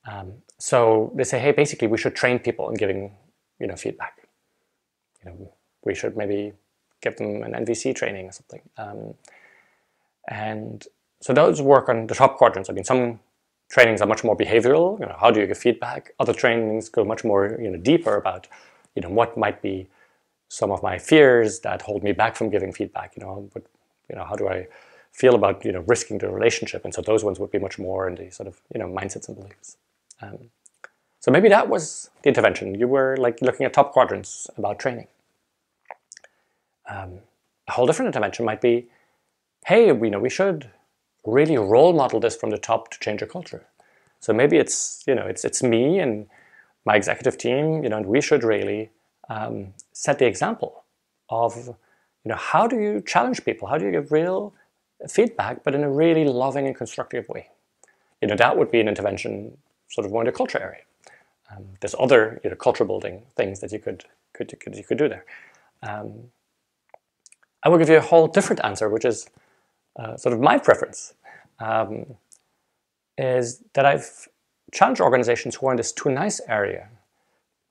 Um, 0.05 0.35
so 0.59 1.11
they 1.15 1.23
say, 1.23 1.39
hey, 1.39 1.51
basically 1.51 1.87
we 1.87 1.97
should 1.97 2.15
train 2.15 2.39
people 2.39 2.69
in 2.69 2.75
giving 2.75 3.11
you 3.59 3.67
know, 3.67 3.75
feedback. 3.75 4.27
You 5.25 5.31
know, 5.31 5.53
we 5.83 5.95
should 5.95 6.15
maybe 6.15 6.53
give 7.01 7.17
them 7.17 7.43
an 7.43 7.53
NVC 7.53 7.95
training 7.95 8.27
or 8.27 8.31
something. 8.31 8.61
Um, 8.77 9.15
and 10.29 10.85
so 11.21 11.33
those 11.33 11.61
work 11.61 11.89
on 11.89 12.07
the 12.07 12.13
top 12.13 12.37
quadrants. 12.37 12.69
I 12.69 12.73
mean, 12.73 12.83
some 12.83 13.19
trainings 13.69 14.01
are 14.01 14.07
much 14.07 14.23
more 14.23 14.35
behavioral. 14.35 14.99
You 14.99 15.05
know, 15.05 15.15
how 15.19 15.31
do 15.31 15.39
you 15.39 15.47
give 15.47 15.57
feedback? 15.57 16.11
Other 16.19 16.33
trainings 16.33 16.89
go 16.89 17.03
much 17.03 17.23
more 17.23 17.57
you 17.61 17.69
know, 17.69 17.77
deeper 17.77 18.15
about 18.15 18.47
you 18.95 19.01
know, 19.01 19.09
what 19.09 19.37
might 19.37 19.61
be 19.61 19.87
some 20.49 20.71
of 20.71 20.81
my 20.81 20.97
fears 20.97 21.59
that 21.59 21.81
hold 21.81 22.03
me 22.03 22.13
back 22.13 22.35
from 22.35 22.49
giving 22.49 22.71
feedback. 22.71 23.15
You 23.15 23.23
know, 23.23 23.49
but, 23.53 23.63
you 24.09 24.15
know, 24.15 24.23
how 24.23 24.35
do 24.35 24.47
I 24.47 24.67
feel 25.11 25.35
about 25.35 25.65
you 25.65 25.71
know, 25.71 25.83
risking 25.87 26.17
the 26.17 26.29
relationship? 26.29 26.85
And 26.85 26.93
so 26.93 27.01
those 27.01 27.23
ones 27.23 27.39
would 27.39 27.51
be 27.51 27.59
much 27.59 27.77
more 27.77 28.07
in 28.07 28.15
the 28.15 28.29
sort 28.31 28.47
of 28.47 28.61
you 28.73 28.79
know, 28.79 28.87
mindsets 28.87 29.27
and 29.27 29.37
beliefs. 29.37 29.77
Um, 30.21 30.49
so 31.19 31.31
maybe 31.31 31.49
that 31.49 31.67
was 31.67 32.09
the 32.23 32.29
intervention. 32.29 32.75
You 32.75 32.87
were 32.87 33.17
like 33.17 33.41
looking 33.41 33.65
at 33.65 33.73
top 33.73 33.91
quadrants 33.91 34.49
about 34.57 34.79
training. 34.79 35.07
Um, 36.89 37.19
a 37.67 37.73
whole 37.73 37.85
different 37.85 38.07
intervention 38.07 38.45
might 38.45 38.61
be, 38.61 38.87
hey, 39.65 39.91
we 39.91 40.09
know 40.09 40.19
we 40.19 40.29
should 40.29 40.71
really 41.27 41.57
role 41.57 41.93
model 41.93 42.19
this 42.19 42.35
from 42.35 42.49
the 42.49 42.57
top 42.57 42.89
to 42.91 42.99
change 42.99 43.21
a 43.21 43.27
culture. 43.27 43.65
So 44.19 44.33
maybe 44.33 44.57
it's 44.57 45.03
you 45.05 45.13
know 45.13 45.27
it's 45.27 45.45
it's 45.45 45.61
me 45.61 45.99
and 45.99 46.27
my 46.85 46.95
executive 46.95 47.37
team, 47.37 47.83
you 47.83 47.89
know, 47.89 47.97
and 47.97 48.05
we 48.05 48.21
should 48.21 48.43
really 48.43 48.89
um, 49.29 49.73
set 49.91 50.19
the 50.19 50.25
example 50.25 50.83
of 51.29 51.67
you 51.67 52.29
know 52.29 52.35
how 52.35 52.65
do 52.67 52.79
you 52.79 53.01
challenge 53.01 53.43
people? 53.45 53.67
How 53.67 53.77
do 53.77 53.85
you 53.85 53.91
give 53.91 54.11
real 54.11 54.53
feedback, 55.07 55.63
but 55.63 55.75
in 55.75 55.83
a 55.83 55.91
really 55.91 56.25
loving 56.25 56.65
and 56.65 56.75
constructive 56.75 57.27
way? 57.29 57.49
You 58.21 58.27
know, 58.29 58.35
that 58.35 58.57
would 58.57 58.71
be 58.71 58.79
an 58.79 58.87
intervention, 58.87 59.57
sort 59.89 60.05
of 60.05 60.11
more 60.11 60.21
in 60.21 60.25
the 60.25 60.31
culture 60.31 60.59
area. 60.59 60.81
Um, 61.51 61.65
there's 61.81 61.95
other 61.99 62.41
you 62.43 62.49
know 62.49 62.55
culture 62.55 62.85
building 62.85 63.23
things 63.35 63.59
that 63.59 63.71
you 63.71 63.79
could 63.79 64.05
could, 64.33 64.57
could 64.59 64.75
you 64.75 64.83
could 64.83 64.97
do 64.97 65.09
there. 65.09 65.25
Um, 65.83 66.31
I 67.63 67.69
will 67.69 67.77
give 67.77 67.89
you 67.89 67.97
a 67.97 68.01
whole 68.01 68.27
different 68.27 68.63
answer, 68.63 68.87
which 68.89 69.05
is 69.05 69.29
uh, 69.97 70.15
sort 70.17 70.33
of 70.33 70.39
my 70.39 70.57
preference 70.57 71.13
um, 71.59 72.05
is 73.17 73.63
that 73.73 73.85
I've 73.85 74.27
challenged 74.71 75.01
organizations 75.01 75.55
who 75.55 75.67
are 75.67 75.71
in 75.71 75.77
this 75.77 75.91
too 75.91 76.09
nice 76.09 76.39
area 76.47 76.89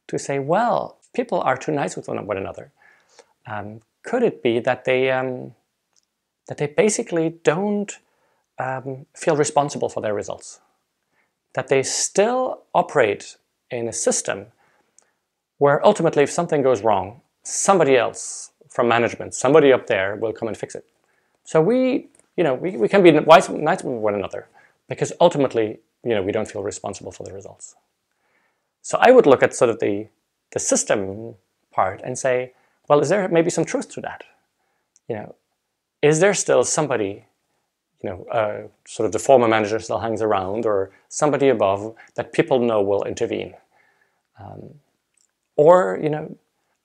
to 0.09 0.19
say, 0.19 0.39
well, 0.39 0.99
people 1.15 1.41
are 1.41 1.57
too 1.57 1.73
nice 1.73 1.97
with 1.97 2.09
one, 2.09 2.27
one 2.27 2.37
another. 2.37 2.73
Um, 3.47 3.81
could 4.05 4.23
it 4.23 4.43
be 4.43 4.61
that 4.61 4.85
they 4.85 5.11
um, 5.11 5.55
that 6.49 6.59
they 6.59 6.67
basically 6.67 7.31
don't 7.43 7.99
um, 8.59 9.07
feel 9.15 9.37
responsible 9.37 9.89
for 9.89 10.01
their 10.01 10.15
results? 10.15 10.61
That 11.55 11.69
they 11.69 11.83
still 11.83 12.63
operate 12.75 13.37
in 13.71 13.89
a 13.89 13.93
system 13.93 14.47
where 15.59 15.85
ultimately 15.85 16.23
if 16.23 16.31
something 16.31 16.63
goes 16.63 16.83
wrong, 16.83 17.23
somebody 17.43 17.97
else 17.97 18.53
from 18.69 18.89
management, 18.89 19.35
somebody 19.35 19.73
up 19.73 19.87
there 19.87 20.17
will 20.17 20.33
come 20.33 20.49
and 20.49 20.57
fix 20.57 20.75
it. 20.75 20.85
So 21.45 21.61
we, 21.61 22.09
you 22.37 22.45
know, 22.45 22.55
we, 22.55 22.77
we 22.77 22.89
can 22.89 23.03
be 23.03 23.11
nice, 23.11 23.49
nice 23.49 23.83
with 23.83 23.97
one 23.97 24.15
another 24.15 24.49
because 24.89 25.13
ultimately, 25.21 25.79
you 26.05 26.15
know, 26.15 26.23
we 26.23 26.33
don't 26.33 26.51
feel 26.51 26.63
responsible 26.63 27.13
for 27.13 27.25
the 27.25 27.33
results. 27.33 27.75
So 28.83 28.99
I 29.01 29.11
would 29.11 29.27
look 29.27 29.43
at 29.43 29.55
sort 29.55 29.71
of 29.71 29.81
the, 29.81 30.09
the 30.53 30.59
system 30.61 31.35
part 31.73 32.01
and 32.05 32.19
say, 32.19 32.53
well, 32.89 33.01
is 33.01 33.09
there 33.09 33.29
maybe 33.29 33.51
some 33.51 33.65
truth 33.65 33.89
to 33.95 34.01
that? 34.03 34.23
You 35.09 35.17
know, 35.17 35.35
is 36.03 36.21
there 36.21 36.35
still 36.35 36.63
somebody, 36.63 37.25
you 38.03 38.11
know, 38.11 38.25
uh, 38.27 38.69
sort 38.87 39.07
of 39.07 39.13
the 39.13 39.19
former 39.19 39.49
manager 39.49 39.79
still 39.81 39.99
hangs 39.99 40.23
around 40.23 40.67
or 40.67 40.93
somebody 41.09 41.49
above 41.49 41.95
that 42.15 42.33
people 42.33 42.59
know 42.61 42.83
will 42.83 43.03
intervene? 43.05 43.55
Um, 44.39 44.75
or, 45.57 45.99
you 46.03 46.11
know, 46.11 46.37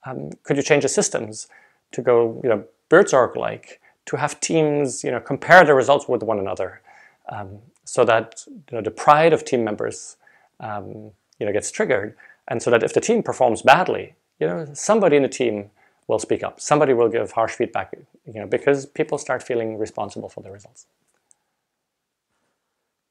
um, 0.06 0.30
could 0.42 0.56
you 0.56 0.62
change 0.62 0.82
the 0.82 0.88
systems 0.88 1.46
to 1.92 2.02
go, 2.02 2.40
you 2.42 2.48
know, 2.48 2.64
Buurtzorg-like, 2.90 3.80
to 4.06 4.16
have 4.16 4.40
teams, 4.40 5.04
you 5.04 5.10
know, 5.10 5.20
compare 5.20 5.64
their 5.64 5.74
results 5.74 6.08
with 6.08 6.22
one 6.22 6.38
another, 6.38 6.80
um, 7.28 7.58
so 7.84 8.04
that 8.04 8.44
you 8.48 8.76
know, 8.76 8.82
the 8.82 8.90
pride 8.90 9.32
of 9.32 9.44
team 9.44 9.64
members, 9.64 10.16
um, 10.60 11.12
you 11.38 11.46
know, 11.46 11.52
gets 11.52 11.70
triggered, 11.70 12.16
and 12.48 12.62
so 12.62 12.70
that 12.70 12.82
if 12.82 12.92
the 12.94 13.00
team 13.00 13.22
performs 13.22 13.62
badly, 13.62 14.14
you 14.38 14.46
know, 14.46 14.66
somebody 14.74 15.16
in 15.16 15.22
the 15.22 15.28
team 15.28 15.70
will 16.08 16.18
speak 16.18 16.42
up. 16.42 16.60
Somebody 16.60 16.92
will 16.92 17.08
give 17.08 17.32
harsh 17.32 17.52
feedback, 17.52 17.94
you 18.26 18.40
know, 18.40 18.46
because 18.46 18.86
people 18.86 19.18
start 19.18 19.42
feeling 19.42 19.78
responsible 19.78 20.28
for 20.28 20.42
the 20.42 20.50
results. 20.50 20.86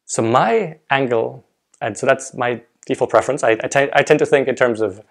So 0.06 0.22
my 0.22 0.78
angle, 0.90 1.46
and 1.80 1.98
so 1.98 2.06
that's 2.06 2.34
my 2.34 2.62
default 2.86 3.10
preference. 3.10 3.44
I, 3.44 3.52
I 3.52 4.04
tend 4.04 4.20
to 4.20 4.26
think 4.26 4.48
in 4.48 4.56
terms 4.56 4.82
of 4.82 5.02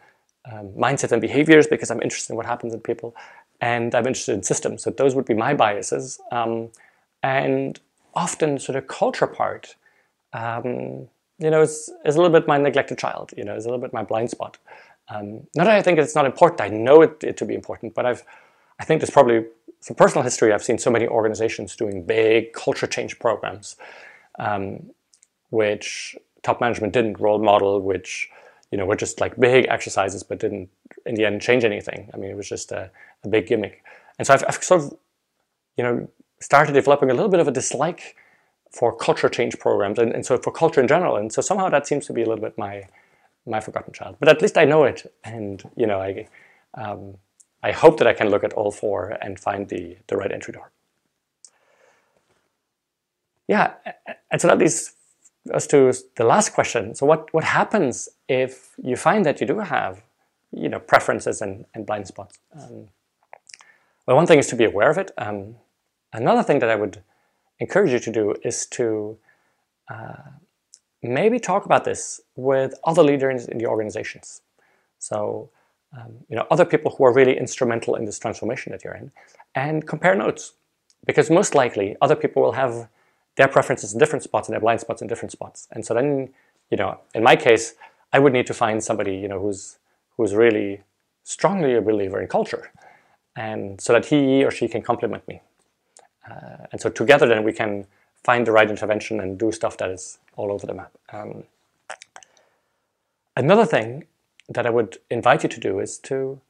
um, 0.50 0.68
mindset 0.68 1.12
and 1.12 1.20
behaviors 1.20 1.66
because 1.66 1.90
I'm 1.90 2.02
interested 2.02 2.32
in 2.32 2.37
what 2.37 2.47
happens 2.47 2.75
in 2.75 2.80
people, 2.80 3.14
and 3.61 3.94
I'm 3.94 4.06
interested 4.06 4.35
in 4.35 4.42
systems. 4.42 4.82
So 4.82 4.90
those 4.90 5.14
would 5.14 5.26
be 5.26 5.35
my 5.35 5.54
biases. 5.54 6.20
Um, 6.32 6.70
and 7.23 7.78
often, 8.14 8.59
sort 8.59 8.76
of 8.76 8.87
culture 8.87 9.26
part, 9.26 9.76
um, 10.32 11.09
you 11.38 11.50
know, 11.50 11.62
is, 11.62 11.90
is 12.04 12.16
a 12.16 12.20
little 12.20 12.32
bit 12.32 12.49
my 12.49 12.59
neglected 12.59 12.99
child. 12.99 13.32
You 13.37 13.44
know, 13.44 13.54
is 13.54 13.64
a 13.64 13.68
little 13.68 13.80
bit 13.80 13.92
my 13.92 14.02
blind 14.02 14.30
spot. 14.30 14.59
Um, 15.09 15.47
not 15.56 15.64
that 15.64 15.70
I 15.70 15.82
think 15.82 15.99
it's 15.99 16.14
not 16.14 16.25
important. 16.25 16.61
I 16.61 16.68
know 16.68 17.02
it, 17.02 17.23
it 17.25 17.37
to 17.38 17.44
be 17.44 17.54
important, 17.54 17.94
but 17.94 18.06
I've, 18.06 18.23
I 18.78 18.85
think 18.85 19.00
there's 19.00 19.11
probably 19.11 19.44
some 19.80 19.97
personal 19.97 20.23
history. 20.23 20.52
I've 20.52 20.62
seen 20.62 20.78
so 20.78 20.90
many 20.90 21.06
organizations 21.06 21.75
doing 21.75 22.04
big 22.04 22.52
culture 22.52 22.87
change 22.87 23.18
programs, 23.18 23.76
um, 24.38 24.90
which 25.50 26.16
top 26.42 26.61
management 26.61 26.92
didn't 26.92 27.18
role 27.18 27.42
model, 27.42 27.80
which 27.80 28.30
you 28.71 28.79
know 28.79 28.87
were 28.87 28.97
just 28.97 29.21
like 29.21 29.39
big 29.39 29.67
exercises, 29.69 30.23
but 30.23 30.39
didn't 30.39 30.69
in 31.07 31.15
the 31.15 31.25
end 31.25 31.41
change 31.41 31.65
anything. 31.65 32.11
I 32.15 32.17
mean, 32.17 32.31
it 32.31 32.37
was 32.37 32.49
just 32.49 32.73
a, 32.73 32.91
a 33.25 33.29
big 33.29 33.47
gimmick. 33.47 33.83
And 34.19 34.27
so 34.27 34.35
I've, 34.35 34.45
I've 34.47 34.62
sort 34.62 34.83
of, 34.83 34.99
you 35.77 35.85
know, 35.85 36.09
started 36.41 36.73
developing 36.73 37.11
a 37.11 37.15
little 37.15 37.31
bit 37.31 37.41
of 37.41 37.49
a 37.49 37.53
dislike 37.53 38.17
for 38.71 38.95
culture 38.95 39.29
change 39.29 39.59
programs, 39.59 39.99
and, 39.99 40.12
and 40.12 40.25
so 40.25 40.39
for 40.39 40.53
culture 40.53 40.81
in 40.81 40.89
general. 40.89 41.17
And 41.17 41.33
so 41.33 41.43
somehow 41.43 41.69
that 41.71 41.87
seems 41.87 42.07
to 42.07 42.12
be 42.12 42.23
a 42.23 42.27
little 42.27 42.43
bit 42.43 42.57
my 42.57 42.85
my 43.47 43.61
forgotten 43.61 43.93
child. 43.93 44.17
But 44.21 44.29
at 44.29 44.41
least 44.43 44.57
I 44.57 44.65
know 44.65 44.85
it, 44.85 45.12
and 45.25 45.62
you 45.77 45.87
know, 45.87 46.00
I 46.00 46.29
um, 46.75 47.17
I 47.62 47.73
hope 47.73 47.99
that 47.99 48.07
I 48.07 48.12
can 48.12 48.31
look 48.31 48.45
at 48.45 48.53
all 48.53 48.71
four 48.71 49.17
and 49.21 49.39
find 49.39 49.69
the 49.69 49.97
the 50.07 50.17
right 50.17 50.31
entry 50.31 50.53
door. 50.53 50.71
Yeah, 53.49 53.73
and 54.31 54.41
so 54.41 54.47
that 54.47 54.59
leads 54.59 54.93
us 55.52 55.66
to 55.68 55.92
the 56.16 56.25
last 56.25 56.52
question. 56.52 56.94
So 56.94 57.06
what 57.06 57.32
what 57.32 57.44
happens 57.44 58.09
if 58.28 58.75
you 58.82 58.97
find 58.97 59.25
that 59.25 59.40
you 59.40 59.47
do 59.47 59.59
have, 59.61 60.02
you 60.52 60.68
know, 60.68 60.80
preferences 60.80 61.40
and, 61.40 61.64
and 61.75 61.87
blind 61.87 62.06
spots? 62.06 62.38
Um, 62.54 62.88
well, 64.06 64.16
one 64.16 64.26
thing 64.26 64.38
is 64.38 64.49
to 64.49 64.56
be 64.56 64.64
aware 64.64 64.90
of 64.90 64.99
it. 64.99 65.11
Um, 65.16 65.56
another 66.12 66.42
thing 66.42 66.59
that 66.61 66.70
I 66.70 66.76
would 66.76 67.02
encourage 67.59 67.92
you 67.92 68.00
to 68.00 68.12
do 68.12 68.35
is 68.42 68.66
to 68.66 69.18
uh, 69.88 70.30
maybe 71.02 71.38
talk 71.38 71.64
about 71.64 71.85
this 71.85 72.20
with 72.37 72.75
other 72.85 73.02
leaders 73.02 73.47
in 73.47 73.59
the 73.59 73.66
organizations. 73.66 74.42
So, 74.99 75.50
um, 75.97 76.25
you 76.28 76.37
know, 76.37 76.47
other 76.50 76.64
people 76.64 76.90
who 76.92 77.04
are 77.04 77.12
really 77.12 77.37
instrumental 77.37 77.94
in 77.94 78.04
this 78.04 78.18
transformation 78.18 78.73
that 78.73 78.85
you're 78.85 78.94
in, 78.94 79.11
and 79.54 79.87
compare 79.87 80.14
notes, 80.14 80.52
because 81.06 81.30
most 81.30 81.54
likely 81.54 81.97
other 82.00 82.16
people 82.16 82.42
will 82.42 82.52
have 82.52 82.88
their 83.40 83.49
preferences 83.49 83.94
in 83.94 83.99
different 83.99 84.23
spots 84.23 84.49
and 84.49 84.52
their 84.52 84.61
blind 84.61 84.80
spots 84.80 85.00
in 85.00 85.09
different 85.09 85.32
spots. 85.32 85.66
And 85.73 85.82
so 85.87 85.94
then, 85.94 86.11
you 86.70 86.76
know, 86.76 86.90
in 87.14 87.23
my 87.23 87.37
case, 87.37 87.75
I 88.12 88.18
would 88.18 88.35
need 88.35 88.47
to 88.52 88.54
find 88.64 88.85
somebody, 88.88 89.14
you 89.23 89.28
know, 89.28 89.40
who's 89.44 89.78
who's 90.16 90.35
really 90.35 90.82
strongly 91.25 91.73
a 91.75 91.82
believer 91.90 92.20
in 92.20 92.28
culture, 92.28 92.64
and 93.35 93.80
so 93.80 93.90
that 93.94 94.04
he 94.06 94.44
or 94.47 94.50
she 94.50 94.68
can 94.68 94.82
complement 94.82 95.26
me. 95.26 95.37
Uh, 96.30 96.66
and 96.70 96.78
so 96.82 96.90
together, 96.90 97.26
then 97.26 97.42
we 97.42 97.54
can 97.61 97.87
find 98.28 98.47
the 98.47 98.52
right 98.52 98.70
intervention 98.75 99.20
and 99.20 99.38
do 99.38 99.50
stuff 99.61 99.75
that 99.78 99.90
is 99.97 100.18
all 100.37 100.52
over 100.52 100.66
the 100.66 100.75
map. 100.75 100.92
Um, 101.11 101.44
another 103.35 103.64
thing 103.75 104.04
that 104.54 104.66
I 104.66 104.70
would 104.70 104.99
invite 105.09 105.42
you 105.44 105.49
to 105.49 105.61
do 105.68 105.80
is 105.80 105.99
to 106.11 106.40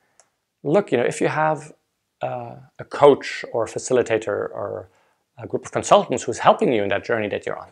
look, 0.65 0.91
you 0.91 0.99
know, 0.99 1.09
if 1.15 1.21
you 1.21 1.29
have 1.29 1.73
uh, 2.21 2.57
a 2.85 2.85
coach 2.85 3.45
or 3.53 3.61
a 3.65 3.69
facilitator 3.69 4.39
or 4.61 4.89
a 5.43 5.47
group 5.47 5.65
of 5.65 5.73
consultants 5.73 6.25
who's 6.25 6.39
helping 6.39 6.73
you 6.73 6.83
in 6.83 6.89
that 6.89 7.05
journey 7.05 7.29
that 7.29 7.47
you're 7.47 7.59
on, 7.59 7.71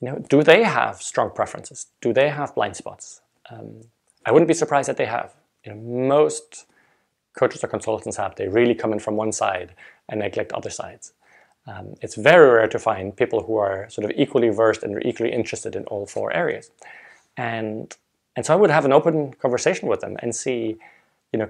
you 0.00 0.08
know, 0.08 0.18
do 0.28 0.42
they 0.42 0.62
have 0.62 1.00
strong 1.00 1.30
preferences? 1.30 1.86
Do 2.00 2.12
they 2.12 2.28
have 2.28 2.54
blind 2.54 2.76
spots? 2.76 3.22
Um, 3.50 3.82
I 4.24 4.32
wouldn't 4.32 4.48
be 4.48 4.54
surprised 4.54 4.88
that 4.88 4.96
they 4.96 5.06
have. 5.06 5.34
You 5.64 5.72
know, 5.72 5.80
most 5.80 6.66
coaches 7.36 7.62
or 7.64 7.68
consultants 7.68 8.16
have. 8.16 8.34
They 8.36 8.48
really 8.48 8.74
come 8.74 8.92
in 8.92 8.98
from 8.98 9.16
one 9.16 9.32
side 9.32 9.74
and 10.08 10.20
neglect 10.20 10.52
other 10.52 10.70
sides. 10.70 11.12
Um, 11.66 11.94
it's 12.00 12.14
very 12.14 12.48
rare 12.48 12.68
to 12.68 12.78
find 12.78 13.16
people 13.16 13.42
who 13.42 13.56
are 13.56 13.88
sort 13.90 14.04
of 14.04 14.12
equally 14.16 14.50
versed 14.50 14.82
and 14.82 15.04
equally 15.04 15.32
interested 15.32 15.74
in 15.74 15.84
all 15.84 16.06
four 16.06 16.32
areas. 16.32 16.70
And, 17.36 17.94
and 18.36 18.46
so 18.46 18.54
I 18.54 18.56
would 18.56 18.70
have 18.70 18.84
an 18.84 18.92
open 18.92 19.32
conversation 19.34 19.88
with 19.88 20.00
them 20.00 20.16
and 20.20 20.34
see, 20.34 20.76
you 21.32 21.38
know, 21.38 21.48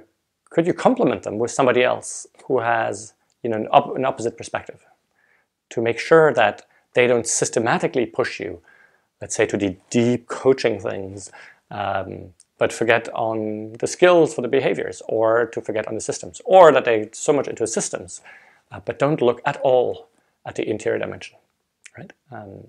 could 0.50 0.66
you 0.66 0.72
complement 0.72 1.24
them 1.24 1.38
with 1.38 1.50
somebody 1.50 1.82
else 1.82 2.26
who 2.46 2.60
has, 2.60 3.12
you 3.42 3.50
know, 3.50 3.56
an, 3.56 3.66
op- 3.68 3.94
an 3.94 4.04
opposite 4.04 4.38
perspective 4.38 4.84
to 5.70 5.82
make 5.82 5.98
sure 5.98 6.32
that 6.32 6.66
they 6.94 7.06
don't 7.06 7.26
systematically 7.26 8.06
push 8.06 8.40
you, 8.40 8.60
let's 9.20 9.34
say, 9.34 9.46
to 9.46 9.56
the 9.56 9.76
deep 9.90 10.26
coaching 10.28 10.80
things, 10.80 11.30
um, 11.70 12.32
but 12.58 12.72
forget 12.72 13.08
on 13.14 13.74
the 13.80 13.86
skills 13.86 14.34
for 14.34 14.42
the 14.42 14.48
behaviors 14.48 15.02
or 15.08 15.46
to 15.46 15.60
forget 15.60 15.86
on 15.88 15.94
the 15.94 16.00
systems 16.00 16.40
or 16.44 16.72
that 16.72 16.84
they 16.84 17.08
so 17.12 17.32
much 17.32 17.48
into 17.48 17.66
systems 17.66 18.22
uh, 18.72 18.80
but 18.84 18.98
don't 18.98 19.20
look 19.20 19.40
at 19.44 19.56
all 19.58 20.08
at 20.44 20.54
the 20.54 20.68
interior 20.68 20.98
dimension. 20.98 21.36
Right? 21.96 22.12
Um, 22.30 22.66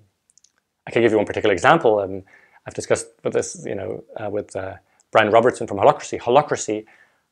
I 0.86 0.92
can 0.92 1.02
give 1.02 1.12
you 1.12 1.18
one 1.18 1.26
particular 1.26 1.54
example. 1.54 2.00
Um, 2.00 2.24
I've 2.66 2.74
discussed 2.74 3.08
with 3.24 3.34
this, 3.34 3.64
you 3.66 3.76
know, 3.76 4.04
uh, 4.16 4.30
with 4.30 4.56
uh, 4.56 4.76
Brian 5.12 5.32
Robertson 5.32 5.68
from 5.68 5.78
Holacracy. 5.78 6.20
Holacracy 6.20 6.86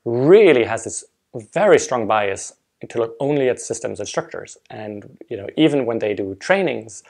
really 0.04 0.64
has 0.64 0.84
this 0.84 1.06
very 1.54 1.80
strong 1.80 2.08
bias 2.08 2.54
to 2.88 3.00
look 3.00 3.16
only 3.20 3.50
at 3.50 3.60
systems 3.60 4.00
and 4.00 4.08
structures. 4.08 4.58
And 4.70 5.18
you 5.30 5.38
know, 5.38 5.48
even 5.58 5.86
when 5.86 6.00
they 6.00 6.14
do 6.14 6.36
trainings, 6.36 7.04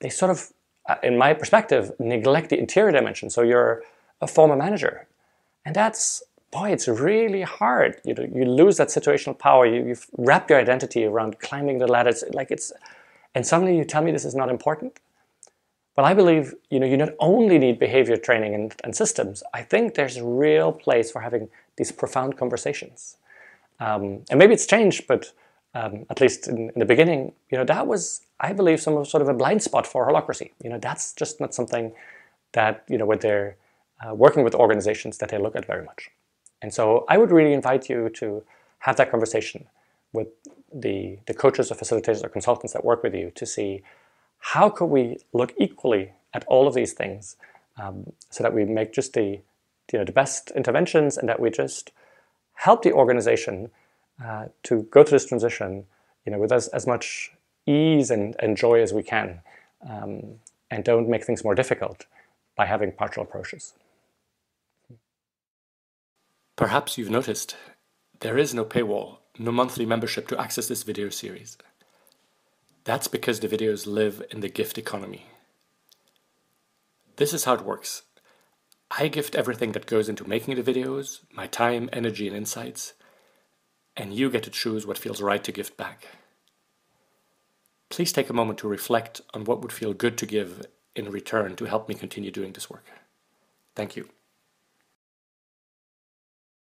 they 0.00 0.08
sort 0.08 0.30
of, 0.30 0.52
uh, 0.88 0.96
in 1.02 1.18
my 1.18 1.34
perspective, 1.34 1.92
neglect 1.98 2.50
the 2.50 2.58
interior 2.58 2.92
dimension. 2.92 3.30
So 3.30 3.42
you're 3.42 3.82
a 4.20 4.26
former 4.26 4.56
manager, 4.56 5.06
and 5.64 5.74
that's 5.74 6.22
boy, 6.50 6.70
it's 6.70 6.88
really 6.88 7.42
hard. 7.42 8.00
You 8.04 8.14
know, 8.14 8.26
you 8.34 8.44
lose 8.44 8.76
that 8.78 8.88
situational 8.88 9.38
power. 9.38 9.66
You, 9.66 9.86
you 9.88 9.96
wrap 10.16 10.48
your 10.48 10.58
identity 10.58 11.04
around 11.04 11.40
climbing 11.40 11.78
the 11.78 11.86
ladder. 11.86 12.10
It's 12.10 12.24
like 12.32 12.50
it's, 12.50 12.72
and 13.34 13.46
suddenly 13.46 13.76
you 13.76 13.84
tell 13.84 14.02
me 14.02 14.10
this 14.10 14.24
is 14.24 14.34
not 14.34 14.50
important. 14.50 14.98
Well, 15.96 16.06
I 16.06 16.14
believe 16.14 16.54
you 16.70 16.78
know 16.78 16.86
you 16.86 16.96
not 16.96 17.14
only 17.18 17.58
need 17.58 17.78
behavior 17.78 18.16
training 18.16 18.54
and, 18.54 18.74
and 18.84 18.94
systems. 18.94 19.42
I 19.52 19.62
think 19.62 19.94
there's 19.94 20.16
a 20.16 20.24
real 20.24 20.72
place 20.72 21.10
for 21.10 21.20
having 21.20 21.48
these 21.76 21.90
profound 21.90 22.36
conversations. 22.36 23.16
Um, 23.80 24.24
and 24.30 24.38
maybe 24.38 24.54
it's 24.54 24.66
changed, 24.66 25.06
but 25.06 25.32
um, 25.74 26.06
at 26.10 26.20
least 26.20 26.48
in, 26.48 26.70
in, 26.70 26.78
the 26.78 26.84
beginning, 26.84 27.32
you 27.50 27.58
know, 27.58 27.64
that 27.64 27.86
was, 27.86 28.22
I 28.40 28.52
believe, 28.52 28.80
some 28.80 29.04
sort 29.04 29.22
of 29.22 29.28
a 29.28 29.34
blind 29.34 29.62
spot 29.62 29.86
for 29.86 30.08
holacracy. 30.08 30.50
You 30.62 30.70
know, 30.70 30.78
that's 30.78 31.12
just 31.12 31.40
not 31.40 31.54
something 31.54 31.92
that 32.52 32.84
you 32.88 32.98
know 32.98 33.06
when 33.06 33.18
they're 33.18 33.56
uh, 34.04 34.14
working 34.14 34.44
with 34.44 34.54
organizations 34.54 35.18
that 35.18 35.28
they 35.28 35.38
look 35.38 35.56
at 35.56 35.66
very 35.66 35.84
much. 35.84 36.10
And 36.62 36.72
so 36.72 37.04
I 37.08 37.18
would 37.18 37.30
really 37.30 37.52
invite 37.52 37.88
you 37.88 38.08
to 38.14 38.42
have 38.80 38.96
that 38.96 39.10
conversation 39.10 39.66
with 40.12 40.28
the, 40.72 41.18
the 41.26 41.34
coaches 41.34 41.70
or 41.70 41.74
facilitators 41.74 42.24
or 42.24 42.28
consultants 42.28 42.72
that 42.72 42.84
work 42.84 43.02
with 43.02 43.14
you 43.14 43.30
to 43.34 43.46
see 43.46 43.82
how 44.38 44.68
could 44.68 44.86
we 44.86 45.18
look 45.32 45.52
equally 45.58 46.12
at 46.34 46.44
all 46.46 46.66
of 46.66 46.74
these 46.74 46.92
things 46.92 47.36
um, 47.76 48.12
so 48.30 48.42
that 48.42 48.54
we 48.54 48.64
make 48.64 48.92
just 48.92 49.14
the, 49.14 49.40
you 49.92 49.98
know, 49.98 50.04
the 50.04 50.12
best 50.12 50.50
interventions 50.52 51.16
and 51.16 51.28
that 51.28 51.40
we 51.40 51.50
just 51.50 51.92
help 52.58 52.82
the 52.82 52.92
organization 52.92 53.70
uh, 54.24 54.46
to 54.64 54.82
go 54.90 55.02
through 55.02 55.16
this 55.16 55.26
transition 55.26 55.84
you 56.24 56.32
know, 56.32 56.38
with 56.38 56.52
as, 56.52 56.68
as 56.68 56.86
much 56.86 57.32
ease 57.66 58.10
and, 58.10 58.34
and 58.40 58.56
joy 58.56 58.82
as 58.82 58.92
we 58.92 59.02
can 59.02 59.40
um, 59.88 60.40
and 60.70 60.84
don't 60.84 61.08
make 61.08 61.24
things 61.24 61.44
more 61.44 61.54
difficult 61.54 62.06
by 62.56 62.66
having 62.66 62.92
partial 62.92 63.22
approaches. 63.22 63.74
Perhaps 66.56 66.98
you've 66.98 67.10
noticed 67.10 67.56
there 68.20 68.36
is 68.36 68.52
no 68.52 68.64
paywall, 68.64 69.18
no 69.38 69.52
monthly 69.52 69.86
membership 69.86 70.26
to 70.28 70.40
access 70.40 70.66
this 70.66 70.82
video 70.82 71.08
series. 71.08 71.56
That's 72.82 73.06
because 73.06 73.38
the 73.38 73.48
videos 73.48 73.86
live 73.86 74.22
in 74.30 74.40
the 74.40 74.48
gift 74.48 74.78
economy. 74.78 75.26
This 77.16 77.32
is 77.32 77.44
how 77.44 77.54
it 77.54 77.64
works. 77.64 78.02
I 78.90 79.08
gift 79.08 79.34
everything 79.34 79.72
that 79.72 79.86
goes 79.86 80.08
into 80.08 80.28
making 80.28 80.56
the 80.56 80.62
videos, 80.62 81.20
my 81.32 81.46
time, 81.46 81.90
energy, 81.92 82.26
and 82.26 82.36
insights, 82.36 82.94
and 83.96 84.14
you 84.14 84.30
get 84.30 84.42
to 84.44 84.50
choose 84.50 84.86
what 84.86 84.98
feels 84.98 85.20
right 85.20 85.42
to 85.44 85.52
gift 85.52 85.76
back. 85.76 86.06
Please 87.90 88.12
take 88.12 88.30
a 88.30 88.34
moment 88.34 88.58
to 88.60 88.68
reflect 88.68 89.20
on 89.34 89.44
what 89.44 89.60
would 89.60 89.72
feel 89.72 89.92
good 89.92 90.16
to 90.18 90.26
give 90.26 90.66
in 90.94 91.10
return 91.10 91.56
to 91.56 91.64
help 91.66 91.88
me 91.88 91.94
continue 91.94 92.30
doing 92.30 92.52
this 92.52 92.70
work. 92.70 92.84
Thank 93.74 93.96
you. 93.96 94.08